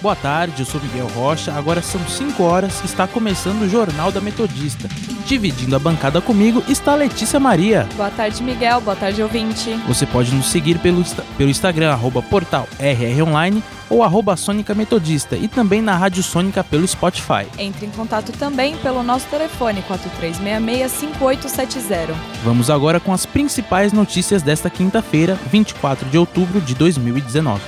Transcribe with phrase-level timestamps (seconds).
[0.00, 1.52] Boa tarde, eu sou Miguel Rocha.
[1.52, 4.88] Agora são 5 horas e está começando o Jornal da Metodista.
[5.26, 7.86] Dividindo a bancada comigo está Letícia Maria.
[7.96, 8.80] Boa tarde, Miguel.
[8.80, 9.74] Boa tarde, ouvinte.
[9.86, 11.04] Você pode nos seguir pelo,
[11.36, 16.88] pelo Instagram, arroba portal RROnline ou arroba Sônica Metodista e também na Rádio Sônica pelo
[16.88, 17.46] Spotify.
[17.58, 22.14] Entre em contato também pelo nosso telefone 4366-5870.
[22.42, 27.60] Vamos agora com as principais notícias desta quinta-feira, 24 de outubro de 2019.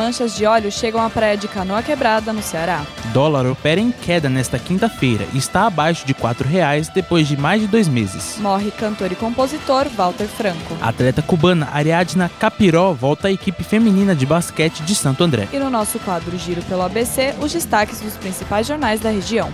[0.00, 2.86] Manchas de óleo chegam à praia de Canoa Quebrada, no Ceará.
[3.12, 7.60] Dólar opera em queda nesta quinta-feira e está abaixo de R$ 4,00 depois de mais
[7.60, 8.38] de dois meses.
[8.38, 10.74] Morre cantor e compositor Walter Franco.
[10.80, 15.46] A atleta cubana Ariadna Capiró volta à equipe feminina de basquete de Santo André.
[15.52, 19.52] E no nosso quadro Giro pelo ABC, os destaques dos principais jornais da região.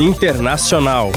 [0.00, 1.12] Internacional.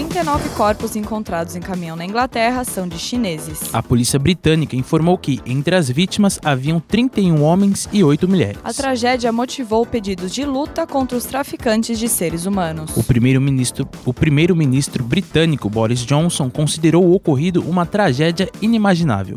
[0.00, 3.60] 39 corpos encontrados em caminhão na Inglaterra são de chineses.
[3.70, 8.58] A polícia britânica informou que, entre as vítimas, haviam 31 homens e 8 mulheres.
[8.64, 12.96] A tragédia motivou pedidos de luta contra os traficantes de seres humanos.
[12.96, 19.36] O primeiro-ministro o primeiro -ministro britânico Boris Johnson considerou o ocorrido uma tragédia inimaginável.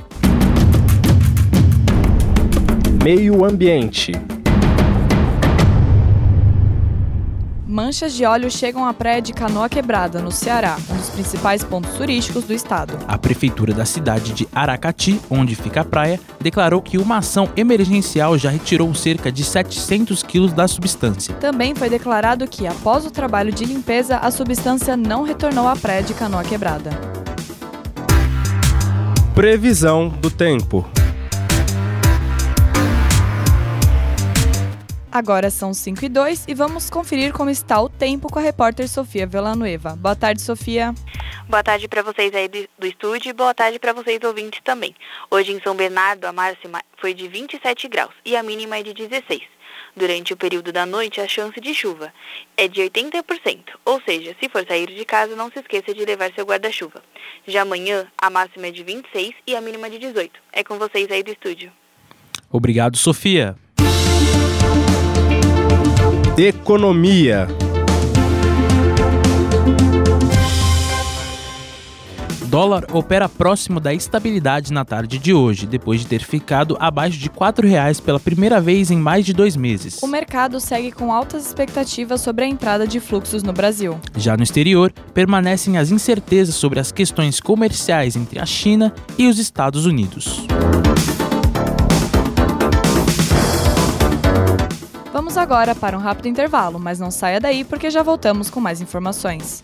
[3.04, 4.14] Meio Ambiente.
[7.74, 11.92] Manchas de óleo chegam à praia de Canoa Quebrada, no Ceará, um dos principais pontos
[11.94, 13.00] turísticos do estado.
[13.08, 18.38] A prefeitura da cidade de Aracati, onde fica a praia, declarou que uma ação emergencial
[18.38, 21.34] já retirou cerca de 700 quilos da substância.
[21.38, 26.04] Também foi declarado que, após o trabalho de limpeza, a substância não retornou à praia
[26.04, 26.92] de Canoa Quebrada.
[29.34, 30.88] Previsão do tempo.
[35.14, 38.90] Agora são 5 e 2 e vamos conferir como está o tempo com a repórter
[38.90, 39.96] Sofia Villanueva.
[39.96, 40.92] Boa tarde, Sofia.
[41.48, 44.96] Boa tarde para vocês aí do, do estúdio e boa tarde para vocês ouvintes também.
[45.30, 48.92] Hoje em São Bernardo a máxima foi de 27 graus e a mínima é de
[48.92, 49.44] 16.
[49.96, 52.12] Durante o período da noite, a chance de chuva
[52.58, 56.34] é de 80%, ou seja, se for sair de casa, não se esqueça de levar
[56.34, 57.04] seu guarda-chuva.
[57.46, 60.40] Já amanhã, a máxima é de 26 e a mínima de 18.
[60.52, 61.72] É com vocês aí do estúdio.
[62.50, 63.56] Obrigado, Sofia.
[66.38, 67.48] Economia.
[72.48, 77.28] Dólar opera próximo da estabilidade na tarde de hoje, depois de ter ficado abaixo de
[77.28, 80.02] R$ 4,00 pela primeira vez em mais de dois meses.
[80.02, 84.00] O mercado segue com altas expectativas sobre a entrada de fluxos no Brasil.
[84.18, 89.38] Já no exterior, permanecem as incertezas sobre as questões comerciais entre a China e os
[89.38, 90.48] Estados Unidos.
[95.24, 98.82] Vamos agora para um rápido intervalo, mas não saia daí porque já voltamos com mais
[98.82, 99.62] informações.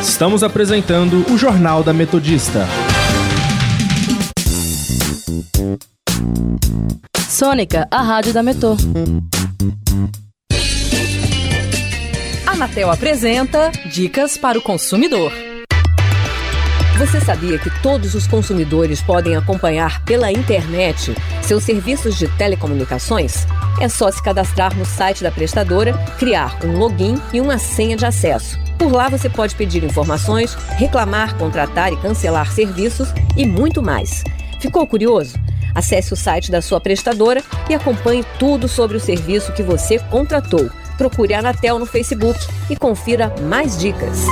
[0.00, 2.66] Estamos apresentando o Jornal da Metodista.
[7.28, 8.78] Sônica, a rádio da Metô.
[12.46, 15.51] Anatel apresenta Dicas para o consumidor.
[17.02, 23.44] Você sabia que todos os consumidores podem acompanhar pela internet seus serviços de telecomunicações?
[23.80, 28.06] É só se cadastrar no site da prestadora, criar um login e uma senha de
[28.06, 28.56] acesso.
[28.78, 34.22] Por lá você pode pedir informações, reclamar, contratar e cancelar serviços e muito mais.
[34.60, 35.36] Ficou curioso?
[35.74, 40.70] Acesse o site da sua prestadora e acompanhe tudo sobre o serviço que você contratou.
[40.96, 42.38] Procure a Anatel no Facebook
[42.70, 44.24] e confira mais dicas.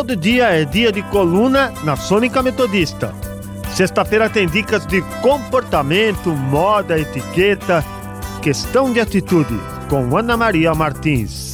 [0.00, 3.14] Todo dia é dia de coluna na Sônica Metodista.
[3.68, 7.84] Sexta-feira tem dicas de comportamento, moda, etiqueta,
[8.40, 9.60] questão de atitude,
[9.90, 11.49] com Ana Maria Martins.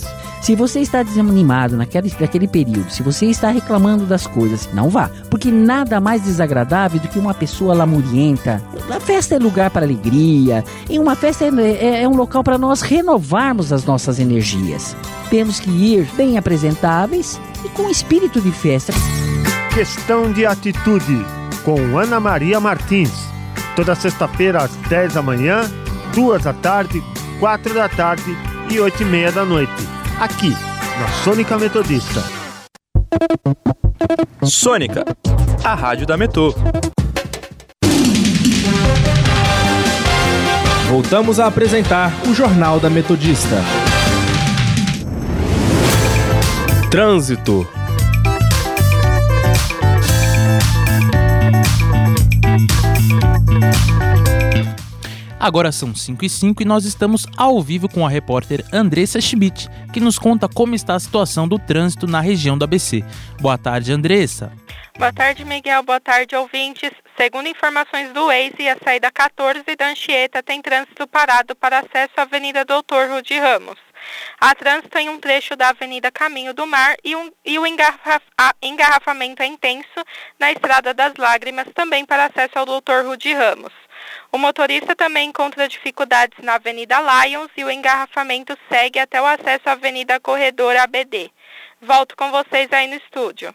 [0.46, 5.10] Se você está desanimado naquele, naquele período, se você está reclamando das coisas, não vá.
[5.28, 8.62] Porque nada mais desagradável do que uma pessoa lamurienta.
[8.88, 10.64] A festa é lugar para alegria.
[10.88, 14.96] E uma festa é, é, é um local para nós renovarmos as nossas energias.
[15.30, 18.92] Temos que ir bem apresentáveis e com espírito de festa.
[19.74, 21.26] Questão de atitude,
[21.64, 23.10] com Ana Maria Martins.
[23.74, 25.68] Toda sexta-feira às 10 da manhã,
[26.14, 27.02] 2 da tarde,
[27.40, 28.38] 4 da tarde
[28.70, 30.50] e 8 e meia da noite aqui
[30.98, 32.22] na Sônica Metodista.
[34.42, 35.04] Sônica,
[35.62, 36.54] a rádio da Metô.
[40.88, 43.56] Voltamos a apresentar o Jornal da Metodista.
[46.90, 47.68] Trânsito.
[55.38, 59.68] Agora são 5 e 5 e nós estamos ao vivo com a repórter Andressa Schmidt,
[59.92, 63.04] que nos conta como está a situação do trânsito na região do ABC.
[63.40, 64.50] Boa tarde, Andressa.
[64.98, 65.82] Boa tarde, Miguel.
[65.82, 66.90] Boa tarde, ouvintes.
[67.18, 72.22] Segundo informações do Waze, a saída 14 da Anchieta tem trânsito parado para acesso à
[72.22, 73.78] Avenida Doutor Rudi Ramos.
[74.40, 78.22] Há trânsito em um trecho da Avenida Caminho do Mar e, um, e o engarraf,
[78.62, 80.04] engarrafamento é intenso
[80.38, 83.72] na Estrada das Lágrimas, também para acesso ao Doutor Rudi Ramos.
[84.32, 89.68] O motorista também encontra dificuldades na Avenida Lions e o engarrafamento segue até o acesso
[89.68, 91.30] à Avenida Corredor ABD.
[91.80, 93.52] Volto com vocês aí no estúdio.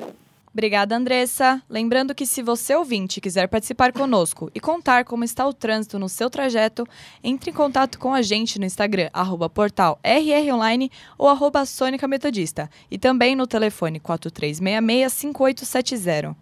[0.53, 1.61] Obrigada, Andressa.
[1.69, 6.09] Lembrando que se você ouvinte quiser participar conosco e contar como está o trânsito no
[6.09, 6.85] seu trajeto,
[7.23, 12.69] entre em contato com a gente no Instagram, arroba portal rronline ou arroba Sônica Metodista
[12.89, 16.35] e também no telefone 4366-5870.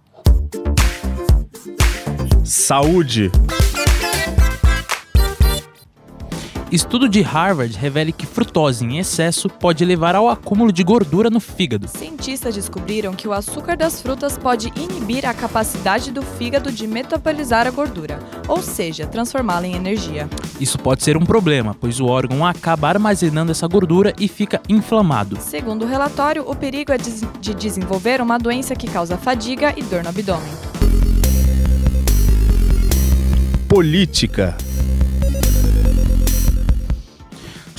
[2.44, 3.30] Saúde.
[6.72, 11.40] Estudo de Harvard revela que frutose em excesso pode levar ao acúmulo de gordura no
[11.40, 11.88] fígado.
[11.88, 17.66] Cientistas descobriram que o açúcar das frutas pode inibir a capacidade do fígado de metabolizar
[17.66, 20.30] a gordura, ou seja, transformá-la em energia.
[20.60, 25.40] Isso pode ser um problema, pois o órgão acaba armazenando essa gordura e fica inflamado.
[25.42, 30.04] Segundo o relatório, o perigo é de desenvolver uma doença que causa fadiga e dor
[30.04, 30.52] no abdômen.
[33.68, 34.56] Política.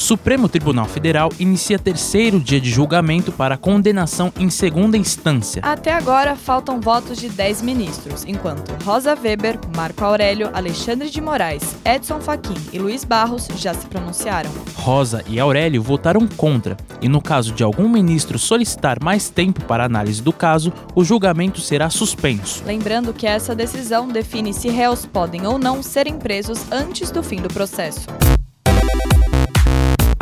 [0.00, 5.61] Supremo Tribunal Federal inicia terceiro dia de julgamento para condenação em segunda instância.
[5.62, 11.76] Até agora, faltam votos de 10 ministros, enquanto Rosa Weber, Marco Aurélio, Alexandre de Moraes,
[11.85, 14.50] Edson Fachin e Luiz Barros já se pronunciaram.
[14.75, 19.85] Rosa e Aurélio votaram contra, e no caso de algum ministro solicitar mais tempo para
[19.85, 22.64] análise do caso, o julgamento será suspenso.
[22.64, 27.37] Lembrando que essa decisão define se réus podem ou não serem presos antes do fim
[27.37, 28.06] do processo.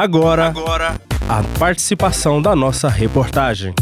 [0.00, 3.74] Agora, Agora, a participação da nossa reportagem.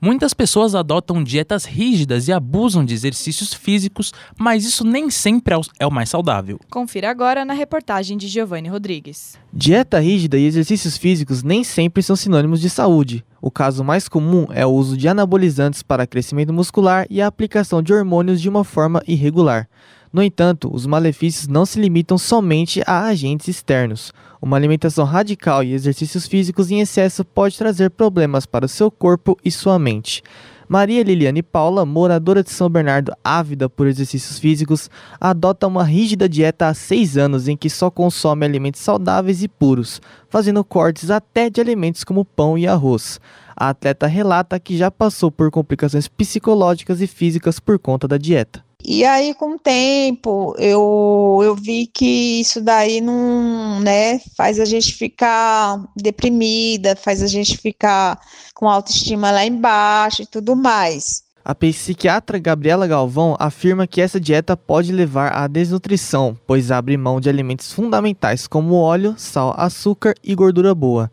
[0.00, 5.86] Muitas pessoas adotam dietas rígidas e abusam de exercícios físicos, mas isso nem sempre é
[5.86, 6.58] o mais saudável.
[6.70, 9.38] Confira agora na reportagem de Giovanni Rodrigues.
[9.52, 13.22] Dieta rígida e exercícios físicos nem sempre são sinônimos de saúde.
[13.38, 17.82] O caso mais comum é o uso de anabolizantes para crescimento muscular e a aplicação
[17.82, 19.68] de hormônios de uma forma irregular.
[20.12, 24.12] No entanto, os malefícios não se limitam somente a agentes externos.
[24.42, 29.38] Uma alimentação radical e exercícios físicos em excesso pode trazer problemas para o seu corpo
[29.44, 30.22] e sua mente.
[30.68, 34.88] Maria Liliane Paula, moradora de São Bernardo, ávida por exercícios físicos,
[35.20, 40.00] adota uma rígida dieta há seis anos em que só consome alimentos saudáveis e puros,
[40.28, 43.20] fazendo cortes até de alimentos como pão e arroz.
[43.60, 48.64] A atleta relata que já passou por complicações psicológicas e físicas por conta da dieta.
[48.82, 54.64] E aí, com o tempo, eu, eu vi que isso daí não, né, faz a
[54.64, 58.18] gente ficar deprimida, faz a gente ficar
[58.54, 61.22] com autoestima lá embaixo e tudo mais.
[61.44, 67.20] A psiquiatra Gabriela Galvão afirma que essa dieta pode levar à desnutrição, pois abre mão
[67.20, 71.10] de alimentos fundamentais como óleo, sal, açúcar e gordura boa.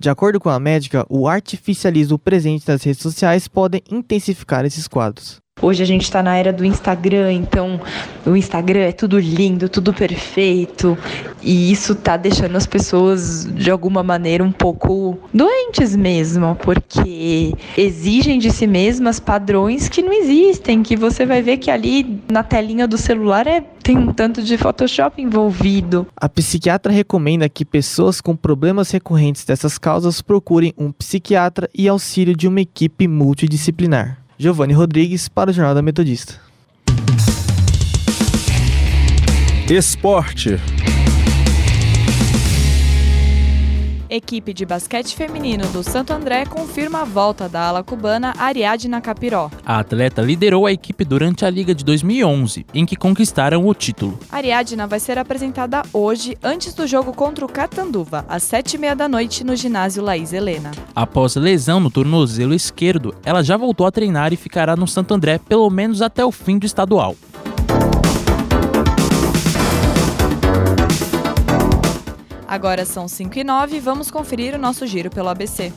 [0.00, 5.42] De acordo com a médica, o artificialismo presente nas redes sociais pode intensificar esses quadros.
[5.62, 7.80] Hoje a gente está na era do Instagram, então
[8.24, 10.96] o Instagram é tudo lindo, tudo perfeito,
[11.42, 18.38] e isso tá deixando as pessoas de alguma maneira um pouco doentes mesmo, porque exigem
[18.38, 22.88] de si mesmas padrões que não existem, que você vai ver que ali na telinha
[22.88, 26.06] do celular é tem um tanto de Photoshop envolvido.
[26.16, 32.36] A psiquiatra recomenda que pessoas com problemas recorrentes dessas causas procurem um psiquiatra e auxílio
[32.36, 34.19] de uma equipe multidisciplinar.
[34.40, 36.40] Giovanni Rodrigues para o Jornal da Metodista.
[39.68, 40.58] Esporte.
[44.10, 49.48] Equipe de basquete feminino do Santo André confirma a volta da ala cubana Ariadna Capiró.
[49.64, 54.18] A atleta liderou a equipe durante a Liga de 2011, em que conquistaram o título.
[54.28, 58.96] Ariadna vai ser apresentada hoje, antes do jogo contra o Catanduva, às sete e meia
[58.96, 60.72] da noite, no ginásio Laís Helena.
[60.92, 65.38] Após lesão no tornozelo esquerdo, ela já voltou a treinar e ficará no Santo André
[65.38, 67.14] pelo menos até o fim do estadual.
[72.50, 75.72] Agora são 5 e 9 e vamos conferir o nosso giro pelo ABC.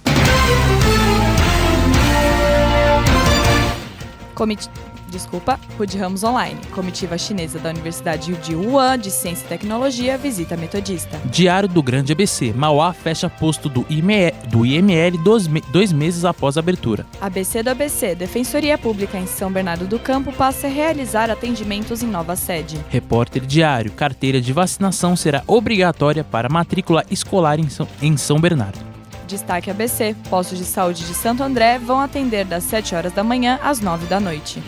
[4.34, 4.68] Comit...
[5.18, 6.60] Desculpa, Rude Ramos Online.
[6.72, 11.22] Comitiva chinesa da Universidade de Wuhan de Ciência e Tecnologia visita Metodista.
[11.26, 12.52] Diário do Grande ABC.
[12.52, 17.06] Mauá fecha posto do IML, do IML dois, me- dois meses após a abertura.
[17.22, 22.08] ABC do ABC, Defensoria Pública em São Bernardo do Campo passa a realizar atendimentos em
[22.08, 22.80] nova sede.
[22.90, 23.92] Repórter Diário.
[23.92, 28.80] Carteira de vacinação será obrigatória para matrícula escolar em São, em São Bernardo.
[29.28, 33.60] Destaque ABC, postos de saúde de Santo André vão atender das 7 horas da manhã
[33.64, 34.62] às 9 da noite.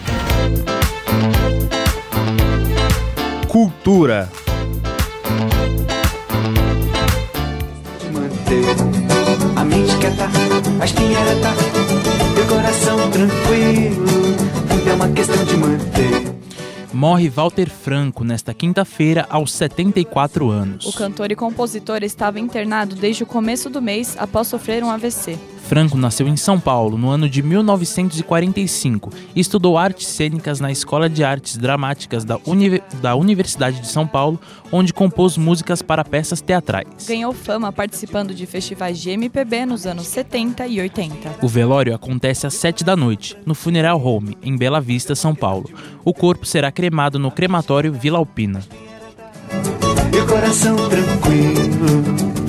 [3.48, 4.30] Cultura.
[9.56, 10.30] A mente quieta,
[10.80, 11.54] a espinha ereta,
[12.36, 14.06] e o coração tranquilo.
[14.70, 16.36] Tudo é uma questão de manter.
[16.94, 20.86] Morre Walter Franco nesta quinta-feira aos 74 anos.
[20.86, 25.38] O cantor e compositor estava internado desde o começo do mês após sofrer um AVC.
[25.68, 31.10] Franco nasceu em São Paulo no ano de 1945 e estudou artes cênicas na Escola
[31.10, 34.40] de Artes Dramáticas da, Uni- da Universidade de São Paulo,
[34.72, 37.08] onde compôs músicas para peças teatrais.
[37.08, 41.36] Ganhou fama participando de festivais de MPB nos anos 70 e 80.
[41.42, 45.70] O velório acontece às 7 da noite, no Funeral Home, em Bela Vista, São Paulo.
[46.04, 48.62] O corpo será cremado no crematório Vila Alpina.
[50.22, 52.45] O coração tranquilo.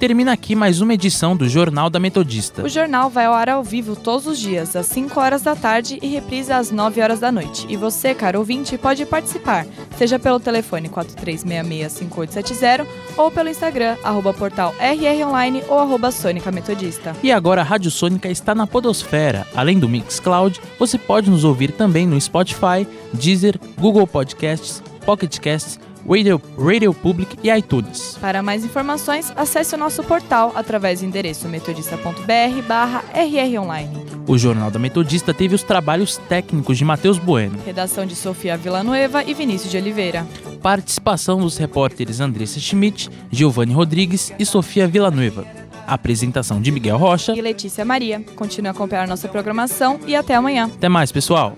[0.00, 2.62] Termina aqui mais uma edição do Jornal da Metodista.
[2.62, 5.98] O jornal vai ao ar ao vivo todos os dias, às 5 horas da tarde
[6.00, 7.66] e reprisa às 9 horas da noite.
[7.68, 9.66] E você, caro ouvinte, pode participar,
[9.98, 12.86] seja pelo telefone 4366-5870
[13.18, 17.14] ou pelo Instagram, arroba portal RRonline ou arroba Sônica Metodista.
[17.22, 19.46] E agora a Rádio Sônica está na Podosfera.
[19.54, 25.78] Além do Mixcloud, você pode nos ouvir também no Spotify, Deezer, Google Podcasts, Pocket Casts,
[26.08, 28.16] Radio, Radio Public e iTunes.
[28.20, 34.10] Para mais informações, acesse o nosso portal através do endereço metodista.br barra rronline.
[34.26, 37.58] O Jornal da Metodista teve os trabalhos técnicos de Matheus Bueno.
[37.64, 40.26] Redação de Sofia Villanueva e Vinícius de Oliveira.
[40.62, 45.44] Participação dos repórteres Andressa Schmidt, Giovanni Rodrigues e Sofia Villanueva.
[45.86, 47.32] Apresentação de Miguel Rocha.
[47.32, 48.24] E Letícia Maria.
[48.36, 50.70] Continue a acompanhar nossa programação e até amanhã.
[50.72, 51.56] Até mais, pessoal.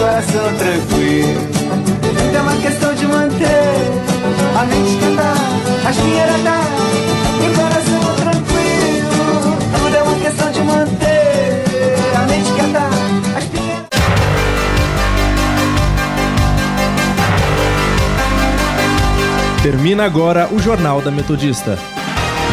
[0.00, 1.40] Coração tranquilo.
[2.00, 3.74] Tudo é uma questão de manter.
[4.58, 5.34] A mente quieta,
[5.86, 6.60] a espinha ereta,
[7.36, 9.58] e o coração tranquilo.
[9.76, 11.64] Tudo é uma questão de manter.
[12.16, 12.50] A mente
[13.40, 13.84] espinha
[19.62, 21.78] Termina agora o Jornal da Metodista.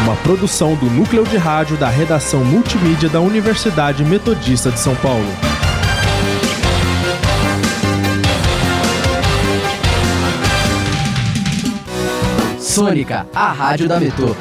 [0.02, 5.57] Uma produção do núcleo de rádio da redação multimídia da Universidade Metodista de São Paulo.
[12.78, 14.36] Sônica, a rádio da Metrô.